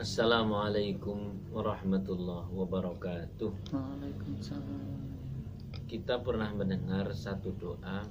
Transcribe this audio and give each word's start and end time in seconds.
Assalamualaikum 0.00 1.52
warahmatullahi 1.52 2.48
wabarakatuh. 2.56 3.52
Waalaikumsalam. 3.68 4.96
Kita 5.92 6.24
pernah 6.24 6.48
mendengar 6.56 7.12
satu 7.12 7.52
doa 7.60 8.08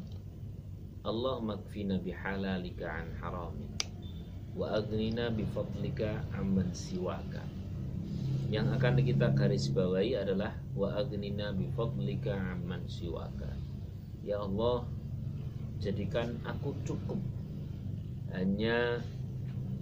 Allah 1.01 1.35
makfina 1.41 1.97
bihalalika 1.97 2.93
an 2.93 3.09
haramin 3.17 3.73
wa 4.53 4.69
aghnina 4.69 5.33
bifadlika 5.33 6.21
amman 6.37 6.69
siwaka. 6.77 7.41
Yang 8.53 8.77
akan 8.77 9.01
kita 9.01 9.33
garis 9.33 9.73
bawahi 9.73 10.13
adalah 10.13 10.53
wa 10.77 10.93
aghnina 10.93 11.57
bifadlika 11.57 12.37
amman 12.53 12.85
siwaka. 12.85 13.49
Ya 14.21 14.37
Allah, 14.37 14.85
jadikan 15.81 16.37
aku 16.45 16.69
cukup 16.85 17.17
hanya 18.29 19.01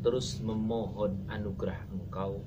terus 0.01 0.37
memohon 0.41 1.25
anugerah 1.27 1.89
Engkau 1.89 2.45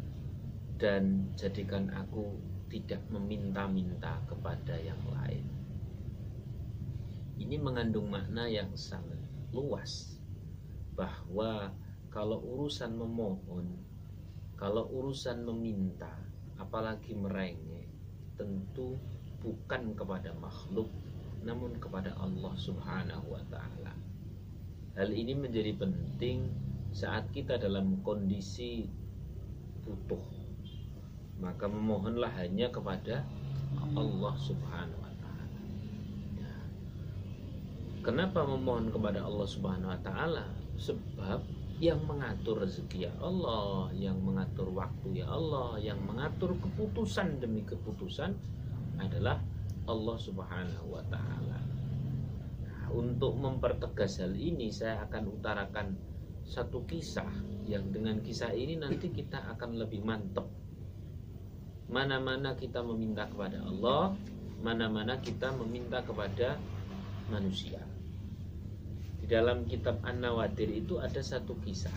dan 0.79 1.35
jadikan 1.37 1.91
aku 1.93 2.39
tidak 2.71 3.03
meminta-minta 3.11 4.23
kepada 4.31 4.79
yang 4.79 5.01
lain. 5.11 5.45
Ini 7.41 7.57
mengandung 7.59 8.09
makna 8.09 8.47
yang 8.47 8.71
sangat 8.79 9.19
luas 9.51 10.15
bahwa 10.95 11.75
kalau 12.13 12.39
urusan 12.39 12.95
memohon, 12.95 13.67
kalau 14.55 14.87
urusan 14.93 15.43
meminta, 15.43 16.13
apalagi 16.61 17.17
merengek, 17.17 17.91
tentu 18.39 18.95
bukan 19.41 19.97
kepada 19.97 20.31
makhluk 20.37 20.89
namun 21.41 21.73
kepada 21.81 22.13
Allah 22.21 22.53
Subhanahu 22.57 23.33
wa 23.33 23.43
taala. 23.49 23.97
Hal 24.93 25.09
ini 25.17 25.33
menjadi 25.33 25.73
penting 25.81 26.53
saat 26.91 27.31
kita 27.31 27.57
dalam 27.57 28.03
kondisi 28.03 28.87
butuh 29.87 30.41
maka 31.41 31.65
memohonlah 31.67 32.29
hanya 32.37 32.69
kepada 32.69 33.25
Allah 33.97 34.35
Subhanahu 34.37 35.01
wa 35.01 35.13
taala. 35.25 35.61
Ya. 36.37 36.53
Kenapa 38.05 38.45
memohon 38.45 38.93
kepada 38.93 39.25
Allah 39.25 39.49
Subhanahu 39.49 39.89
wa 39.89 40.01
taala? 40.05 40.45
Sebab 40.77 41.41
yang 41.81 42.05
mengatur 42.05 42.61
rezeki 42.61 43.09
ya 43.09 43.13
Allah, 43.25 43.89
yang 43.97 44.21
mengatur 44.21 44.69
waktu 44.69 45.25
ya 45.25 45.33
Allah, 45.33 45.81
yang 45.81 45.97
mengatur 46.05 46.53
keputusan 46.61 47.41
demi 47.41 47.65
keputusan 47.65 48.37
adalah 49.01 49.41
Allah 49.89 50.17
Subhanahu 50.21 50.93
wa 50.93 51.01
taala. 51.09 51.57
Nah, 52.69 52.85
untuk 52.93 53.33
mempertegas 53.41 54.21
hal 54.21 54.37
ini 54.37 54.69
saya 54.69 55.09
akan 55.09 55.41
utarakan 55.41 55.97
satu 56.51 56.83
kisah 56.83 57.31
yang 57.71 57.95
dengan 57.95 58.19
kisah 58.19 58.51
ini 58.51 58.75
nanti 58.75 59.07
kita 59.15 59.39
akan 59.55 59.79
lebih 59.79 60.03
mantep. 60.03 60.43
Mana-mana 61.87 62.59
kita 62.59 62.83
meminta 62.83 63.31
kepada 63.31 63.63
Allah 63.63 64.19
mana-mana 64.61 65.17
kita 65.23 65.55
meminta 65.57 66.03
kepada 66.03 66.59
manusia. 67.31 67.79
Di 69.23 69.31
dalam 69.31 69.65
kitab 69.65 70.03
An-Nawadir 70.03 70.69
itu 70.75 70.99
ada 70.99 71.23
satu 71.23 71.55
kisah. 71.63 71.95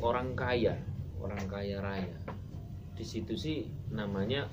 Orang 0.00 0.32
kaya 0.32 0.80
orang 1.20 1.44
kaya 1.44 1.84
raya. 1.84 2.16
Di 2.96 3.04
situ 3.04 3.36
sih 3.36 3.68
namanya 3.92 4.48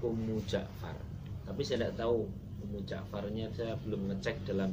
Ummu 0.00 0.40
Ja'far. 0.48 0.96
Tapi 1.44 1.60
saya 1.60 1.86
tidak 1.86 2.00
tahu 2.00 2.26
Ummu 2.64 2.80
Ja'farnya 2.88 3.52
saya 3.52 3.76
belum 3.84 4.08
ngecek 4.08 4.48
dalam 4.48 4.72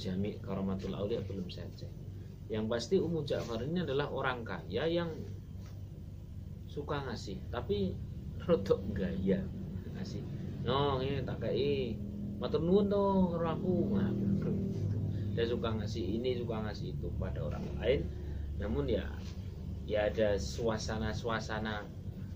Jami 0.00 0.40
Karamatul 0.40 0.96
Aulia 0.96 1.20
belum 1.26 1.52
saya 1.52 1.68
cek 1.76 2.07
yang 2.48 2.64
pasti 2.64 2.96
Ummu 2.96 3.28
Ja'far 3.28 3.60
ini 3.60 3.84
adalah 3.84 4.08
orang 4.08 4.40
kaya 4.40 4.88
yang 4.88 5.12
suka 6.64 7.04
ngasih. 7.04 7.36
Tapi 7.52 7.92
rodok 8.48 8.80
gaya 8.96 9.44
ngasih. 9.96 10.24
No 10.64 11.00
ini 11.04 11.20
tak 11.24 11.44
kayak 11.44 12.00
matur 12.40 12.64
nuwun 12.64 12.88
tuh 12.88 13.36
karo 13.36 13.46
aku. 13.52 13.74
Nah, 14.00 14.12
dia 15.36 15.44
suka 15.44 15.70
ngasih 15.76 16.04
ini 16.18 16.40
suka 16.40 16.64
ngasih 16.64 16.96
itu 16.96 17.06
pada 17.20 17.44
orang 17.44 17.64
lain. 17.78 18.00
Namun 18.56 18.88
ya 18.88 19.04
ya 19.84 20.08
ada 20.08 20.40
suasana-suasana 20.40 21.84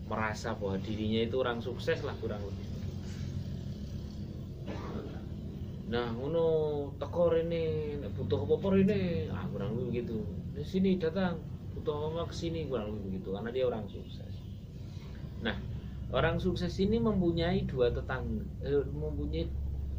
merasa 0.08 0.52
bahwa 0.56 0.76
dirinya 0.80 1.24
itu 1.24 1.36
orang 1.40 1.60
sukses 1.64 2.04
lah 2.04 2.12
kurang 2.20 2.40
lebih 2.44 2.81
nah 5.92 6.08
ngono 6.08 6.44
tekor 6.96 7.36
ini 7.36 8.00
butuh 8.16 8.48
apa 8.48 8.68
ini 8.80 9.28
ah 9.28 9.44
kurang 9.52 9.76
lebih 9.76 9.86
begitu. 9.92 10.24
Di 10.56 10.64
sini 10.64 10.96
datang 10.96 11.36
butuh 11.76 12.08
apa 12.08 12.32
ke 12.32 12.34
sini 12.34 12.64
kurang 12.64 12.96
lebih 12.96 13.12
begitu 13.12 13.28
karena 13.36 13.50
dia 13.52 13.64
orang 13.68 13.84
sukses. 13.92 14.32
Nah 15.44 15.52
orang 16.16 16.40
sukses 16.40 16.72
ini 16.80 16.96
mempunyai 16.96 17.68
dua 17.68 17.92
tetangga 17.92 18.40
eh, 18.64 18.88
mempunyai 18.88 19.52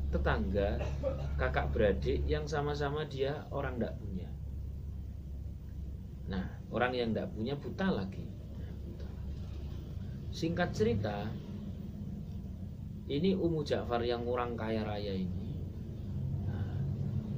tetangga 0.09 0.81
kakak 1.37 1.69
beradik 1.69 2.25
yang 2.25 2.49
sama-sama 2.49 3.05
dia 3.05 3.45
orang 3.53 3.77
tidak 3.77 3.93
punya. 4.01 4.29
Nah 6.25 6.57
orang 6.73 6.97
yang 6.97 7.13
tidak 7.13 7.29
punya 7.37 7.53
buta 7.53 7.87
lagi. 7.93 8.25
Singkat 10.33 10.73
cerita 10.73 11.29
ini 13.05 13.37
Umu 13.37 13.61
Ja'far 13.61 14.01
yang 14.01 14.25
orang 14.25 14.57
kaya 14.57 14.81
raya 14.81 15.13
ini 15.13 15.42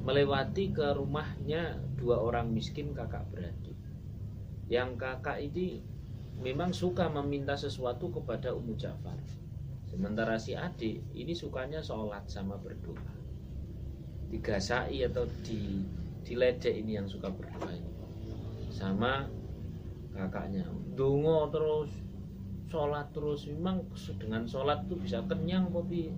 melewati 0.05 0.69
ke 0.69 0.93
rumahnya 0.93 1.81
dua 1.97 2.21
orang 2.21 2.53
miskin 2.53 2.93
kakak 2.93 3.25
beradik. 3.33 3.73
Yang 4.69 5.01
kakak 5.01 5.41
ini 5.41 5.81
memang 6.37 6.77
suka 6.77 7.09
meminta 7.09 7.57
sesuatu 7.57 8.13
kepada 8.13 8.53
Ummu 8.53 8.77
Ja'far. 8.77 9.17
Sementara 9.89 10.37
si 10.37 10.53
adik 10.53 11.01
ini 11.17 11.33
sukanya 11.33 11.81
sholat 11.81 12.29
sama 12.29 12.61
berdoa. 12.61 13.01
Digasai 14.29 15.01
atau 15.09 15.25
di 15.41 15.81
diledek 16.25 16.73
ini 16.73 17.01
yang 17.01 17.09
suka 17.09 17.33
berdoa 17.33 17.73
ini. 17.73 17.91
Sama 18.69 19.25
kakaknya. 20.13 20.69
Dungo 20.93 21.49
terus 21.49 21.89
sholat 22.69 23.09
terus 23.13 23.49
memang 23.49 23.85
dengan 24.21 24.45
sholat 24.45 24.85
itu 24.85 24.97
bisa 25.01 25.21
kenyang 25.25 25.69
tapi 25.69 26.13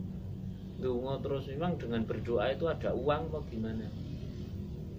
dungo 0.77 1.17
terus 1.25 1.49
memang 1.49 1.75
dengan 1.81 2.05
berdoa 2.05 2.53
itu 2.53 2.69
ada 2.69 2.93
uang 2.93 3.33
apa 3.33 3.39
gimana? 3.49 3.88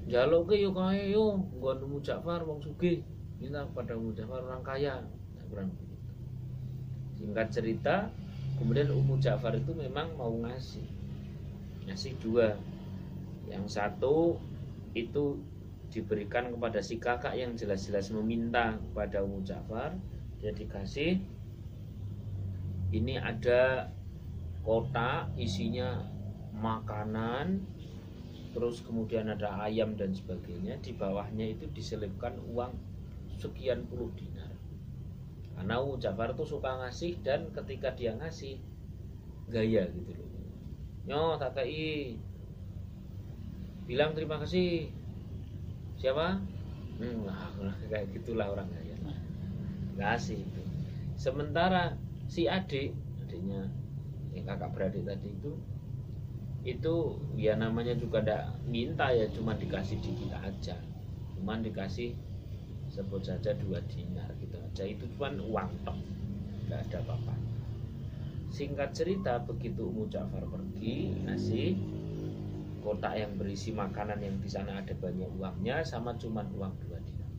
Jaluk 0.09 0.51
ke 0.51 0.55
yuk 0.59 0.75
kaya 0.75 1.05
yo. 1.13 1.37
Gua 1.61 1.77
nemu 1.77 2.01
Ja'far 2.01 2.43
wong 2.43 2.65
sugih. 2.65 3.05
Minta 3.39 3.69
pada 3.71 3.95
Ummu 3.95 4.17
Ja'far 4.17 4.43
orang 4.43 4.65
kaya. 4.65 5.05
Nah, 5.05 5.45
kurang 5.47 5.71
singkat 7.15 7.51
cerita 7.51 8.09
kemudian 8.59 8.91
Ummu 8.91 9.21
Ja'far 9.23 9.55
itu 9.55 9.77
memang 9.77 10.17
mau 10.19 10.33
ngasih. 10.33 10.87
Ngasih 11.87 12.13
dua. 12.25 12.57
Yang 13.47 13.79
satu 13.79 14.41
itu 14.97 15.39
diberikan 15.89 16.53
kepada 16.53 16.85
si 16.85 17.01
kakak 17.01 17.37
yang 17.37 17.55
jelas-jelas 17.55 18.11
meminta 18.11 18.81
kepada 18.91 19.23
Ummu 19.23 19.45
Ja'far. 19.45 19.95
Dia 20.41 20.57
dikasih 20.57 21.21
ini 22.97 23.21
ada 23.21 23.93
kotak 24.63 25.33
isinya 25.39 26.03
makanan 26.59 27.63
terus 28.53 28.83
kemudian 28.83 29.29
ada 29.31 29.61
ayam 29.63 29.95
dan 29.95 30.11
sebagainya 30.11 30.81
di 30.83 30.97
bawahnya 30.97 31.55
itu 31.55 31.69
diselipkan 31.71 32.35
uang 32.51 32.75
sekian 33.39 33.87
puluh 33.87 34.11
dinar. 34.19 34.51
Karena 35.55 35.79
Jafar 35.99 36.35
tuh 36.35 36.49
suka 36.49 36.81
ngasih 36.83 37.23
dan 37.23 37.55
ketika 37.55 37.95
dia 37.95 38.17
ngasih 38.19 38.59
gaya 39.47 39.87
gitu 39.95 40.11
loh. 40.17 40.31
Nyo 41.07 41.39
takai. 41.39 42.19
Bilang 43.87 44.13
terima 44.19 44.43
kasih. 44.43 44.91
Siapa? 45.99 46.43
Hmm, 46.99 47.27
nah, 47.27 47.53
kayak 47.91 48.11
gitulah 48.11 48.51
orang 48.51 48.67
gaya 48.75 48.89
ngasih 49.99 50.39
itu. 50.47 50.63
Sementara 51.19 51.99
si 52.31 52.47
adik 52.47 52.95
adiknya 53.27 53.67
yang 54.39 54.47
kakak 54.47 54.71
beradik 54.71 55.03
tadi 55.03 55.35
itu 55.35 55.53
itu 56.67 56.95
ya 57.39 57.55
namanya 57.55 57.95
juga 57.95 58.21
tidak 58.21 58.45
minta 58.67 59.09
ya 59.15 59.27
cuma 59.31 59.55
dikasih 59.55 59.99
dikit 60.05 60.35
aja. 60.37 60.77
Cuma 61.39 61.57
dikasih 61.59 62.13
sebut 62.91 63.23
saja 63.23 63.55
dua 63.57 63.79
dinar 63.87 64.29
gitu 64.43 64.57
aja. 64.59 64.85
Itu 64.85 65.07
cuma 65.17 65.33
uang 65.33 65.71
tok 65.87 65.99
nggak 66.69 66.81
ada 66.91 66.99
apa-apa. 67.03 67.35
Singkat 68.53 68.91
cerita 68.97 69.39
begitu 69.45 69.87
Ummu 69.87 70.09
Ja'far 70.09 70.45
pergi 70.49 71.15
ngasih 71.25 71.77
kotak 72.83 73.17
yang 73.21 73.37
berisi 73.37 73.71
makanan 73.73 74.21
yang 74.25 74.37
di 74.41 74.49
sana 74.49 74.81
ada 74.81 74.97
banyak 74.97 75.29
uangnya 75.37 75.85
sama 75.85 76.17
cuma 76.21 76.43
uang 76.53 76.75
dua 76.85 76.99
dinar. 77.01 77.33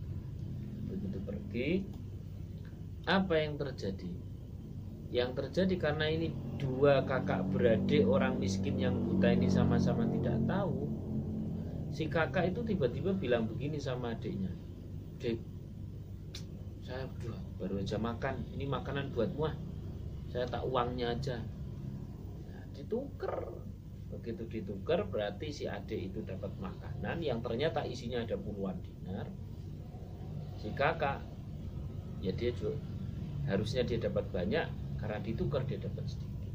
Begitu 0.90 1.18
pergi 1.22 1.69
apa 3.06 3.34
yang 3.42 3.57
terjadi 3.57 4.29
yang 5.10 5.34
terjadi 5.34 5.76
karena 5.78 6.06
ini 6.06 6.30
dua 6.62 7.02
kakak 7.02 7.42
beradik 7.50 8.06
orang 8.06 8.38
miskin 8.38 8.78
yang 8.78 8.94
buta 8.94 9.34
ini 9.34 9.50
sama-sama 9.50 10.06
tidak 10.06 10.38
tahu 10.46 10.90
si 11.90 12.06
kakak 12.06 12.54
itu 12.54 12.62
tiba-tiba 12.62 13.18
bilang 13.18 13.50
begini 13.50 13.82
sama 13.82 14.14
adiknya. 14.14 14.54
Dek 15.18 15.38
saya 16.86 17.06
berdua 17.06 17.38
baru 17.62 17.76
aja 17.82 17.98
makan. 18.02 18.50
Ini 18.50 18.66
makanan 18.66 19.14
buatmu 19.14 19.44
ah. 19.46 19.56
Saya 20.30 20.46
tak 20.50 20.66
uangnya 20.66 21.14
aja. 21.14 21.38
Nah, 22.50 22.64
ditukar. 22.74 23.46
Begitu 24.10 24.42
ditukar 24.50 25.06
berarti 25.06 25.54
si 25.54 25.64
adik 25.70 26.14
itu 26.14 26.26
dapat 26.26 26.50
makanan 26.58 27.22
yang 27.22 27.46
ternyata 27.46 27.86
isinya 27.86 28.26
ada 28.26 28.34
puluhan 28.38 28.82
dinar. 28.82 29.30
Si 30.58 30.74
kakak 30.74 31.22
ya 32.26 32.34
dia 32.34 32.52
juga 32.58 32.74
harusnya 33.46 33.86
dia 33.86 34.02
dapat 34.02 34.26
banyak 34.34 34.66
karena 35.00 35.18
ditukar 35.24 35.63
dia 35.63 35.80
dapat 35.80 36.06
sedikit. 36.06 36.51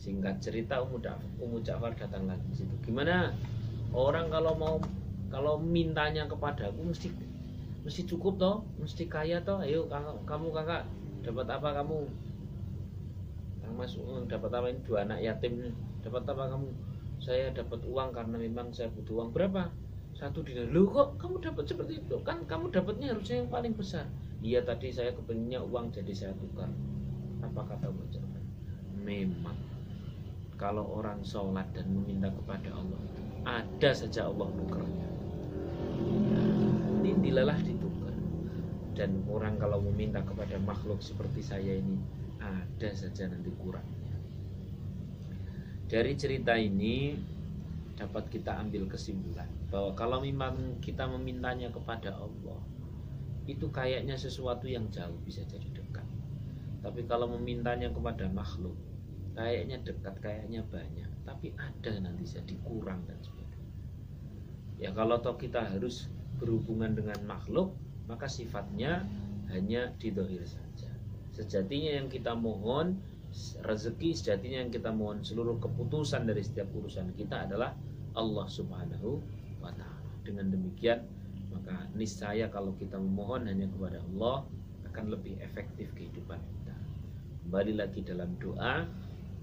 Singkat 0.00 0.42
cerita 0.42 0.82
Ummu 0.82 0.98
Ja'far, 0.98 1.30
Ummu 1.38 1.58
Ja'far 1.62 1.92
datang 1.94 2.26
lagi 2.26 2.42
di 2.50 2.56
situ. 2.64 2.74
Gimana 2.82 3.30
orang 3.94 4.32
kalau 4.32 4.56
mau 4.58 4.76
kalau 5.28 5.60
mintanya 5.60 6.26
kepada 6.26 6.72
aku 6.72 6.92
mesti 6.92 7.08
mesti 7.86 8.02
cukup 8.08 8.40
toh 8.40 8.56
mesti 8.80 9.06
kaya 9.06 9.38
toh. 9.44 9.62
Ayo 9.62 9.86
kamu 10.26 10.48
kakak 10.50 10.88
dapat 11.22 11.46
apa 11.52 11.68
kamu? 11.80 12.08
Kang 13.62 13.74
Mas 13.78 13.94
uh, 13.94 14.24
dapat 14.26 14.50
apa 14.50 14.66
ini? 14.72 14.80
Dua 14.82 15.06
anak 15.06 15.22
yatim 15.22 15.70
dapat 16.02 16.26
apa 16.26 16.50
kamu? 16.50 16.68
Saya 17.22 17.54
dapat 17.54 17.78
uang 17.86 18.10
karena 18.10 18.36
memang 18.42 18.74
saya 18.74 18.90
butuh 18.90 19.22
uang. 19.22 19.30
Berapa? 19.30 19.70
Satu 20.18 20.42
dinar. 20.42 20.66
Lu 20.74 20.90
kok 20.90 21.14
kamu 21.22 21.38
dapat 21.38 21.64
seperti 21.70 22.02
itu? 22.02 22.18
Kan 22.26 22.42
kamu 22.50 22.74
dapatnya 22.74 23.14
harusnya 23.14 23.46
yang 23.46 23.50
paling 23.54 23.78
besar. 23.78 24.10
Iya 24.42 24.66
tadi 24.66 24.90
saya 24.90 25.14
kepengennya 25.14 25.62
uang 25.62 25.94
jadi 25.94 26.10
saya 26.10 26.34
tukar 26.34 26.66
apa 27.42 27.60
kata 27.66 27.90
ucapan 27.90 28.44
memang 29.02 29.58
kalau 30.56 30.86
orang 30.94 31.20
sholat 31.26 31.66
dan 31.74 31.90
meminta 31.90 32.30
kepada 32.30 32.70
Allah 32.70 33.00
ada 33.42 33.90
saja 33.90 34.30
Allah 34.30 34.46
tukarnya 34.54 35.12
ini 37.02 37.18
dilelah 37.18 37.58
ditukar. 37.60 38.14
Dan 38.94 39.26
orang 39.26 39.58
kalau 39.58 39.82
meminta 39.82 40.22
kepada 40.22 40.56
makhluk 40.62 41.02
seperti 41.02 41.42
saya 41.42 41.74
ini 41.74 41.98
ada 42.38 42.90
saja 42.94 43.26
nanti 43.26 43.50
kurangnya. 43.58 44.16
Dari 45.90 46.12
cerita 46.16 46.56
ini 46.56 47.18
dapat 47.98 48.32
kita 48.32 48.56
ambil 48.64 48.88
kesimpulan 48.88 49.48
bahwa 49.68 49.92
kalau 49.92 50.18
memang 50.24 50.80
kita 50.80 51.04
memintanya 51.04 51.68
kepada 51.68 52.16
Allah 52.16 52.60
itu 53.44 53.68
kayaknya 53.68 54.16
sesuatu 54.16 54.64
yang 54.70 54.88
jauh 54.88 55.18
bisa 55.26 55.44
jadi 55.44 55.68
dekat 55.68 55.91
tapi 56.82 57.06
kalau 57.06 57.30
memintanya 57.30 57.88
kepada 57.94 58.26
makhluk 58.26 58.74
kayaknya 59.32 59.80
dekat 59.80 60.14
kayaknya 60.20 60.60
banyak. 60.68 61.08
Tapi 61.22 61.54
ada 61.56 61.92
nanti 62.02 62.24
jadi 62.26 62.54
kurang 62.66 63.06
dan 63.08 63.18
sebagainya. 63.22 63.70
Ya 64.82 64.90
kalau 64.92 65.22
toh 65.22 65.38
kita 65.38 65.62
harus 65.62 66.10
berhubungan 66.42 66.98
dengan 66.98 67.22
makhluk 67.24 67.72
maka 68.10 68.26
sifatnya 68.26 69.06
hanya 69.54 69.94
didohir 70.02 70.42
saja. 70.42 70.90
Sejatinya 71.32 72.02
yang 72.02 72.08
kita 72.10 72.34
mohon 72.34 72.98
rezeki 73.64 74.12
sejatinya 74.12 74.68
yang 74.68 74.72
kita 74.74 74.92
mohon 74.92 75.24
seluruh 75.24 75.56
keputusan 75.62 76.28
dari 76.28 76.44
setiap 76.44 76.68
urusan 76.76 77.16
kita 77.16 77.48
adalah 77.48 77.72
Allah 78.12 78.44
subhanahu 78.50 79.22
wa 79.64 79.72
ta'ala. 79.72 80.02
Dengan 80.26 80.52
demikian 80.52 81.06
maka 81.54 81.88
niscaya 81.94 82.50
kalau 82.50 82.74
kita 82.76 82.98
memohon 82.98 83.48
hanya 83.48 83.70
kepada 83.70 84.02
Allah 84.12 84.44
akan 84.92 85.14
lebih 85.14 85.40
efektif 85.40 85.88
kehidupan 85.96 86.36
kembali 87.42 87.74
lagi 87.74 88.00
dalam 88.06 88.30
doa. 88.38 88.86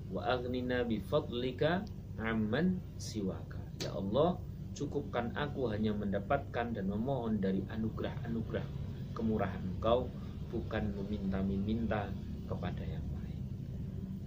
Wa 0.10 0.22
aghnina 0.26 0.88
bi 0.88 0.98
fadlika 1.04 1.84
amman 2.18 2.80
siwaka. 2.98 3.60
Ya 3.84 3.94
Allah 3.94 4.40
cukupkan 4.74 5.36
aku 5.36 5.70
hanya 5.70 5.92
mendapatkan 5.92 6.72
dan 6.72 6.86
memohon 6.88 7.44
dari 7.44 7.62
anugerah-anugerah 7.68 8.66
kemurahan 9.12 9.60
engkau 9.78 10.08
bukan 10.50 10.96
meminta-minta 10.96 12.10
kepada 12.48 12.84
yang 12.88 13.06
lain. 13.14 13.40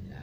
Ya, 0.07 0.23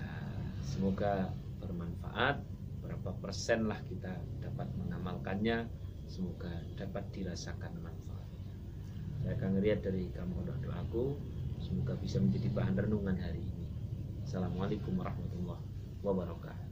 semoga 0.64 1.34
bermanfaat. 1.60 2.40
Berapa 2.86 3.12
persen 3.20 3.68
lah 3.68 3.82
kita 3.90 4.14
dapat 4.40 4.70
mengamalkannya. 4.80 5.68
Semoga 6.10 6.50
dapat 6.74 7.06
dirasakan 7.14 7.70
manfaatnya. 7.86 8.54
Saya 9.22 9.34
akan 9.38 9.50
ngeliat 9.60 9.80
dari 9.86 10.10
kamu 10.10 10.42
doaku 10.64 11.14
semoga 11.60 11.94
bisa 12.00 12.18
menjadi 12.24 12.48
bahan 12.52 12.76
renungan 12.76 13.20
hari 13.20 13.44
ini. 13.44 13.68
Assalamualaikum 14.24 14.96
warahmatullahi 14.96 15.64
wabarakatuh 16.04 16.69